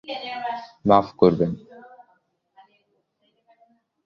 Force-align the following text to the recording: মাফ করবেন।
মাফ 0.87 1.07
করবেন। 1.17 1.51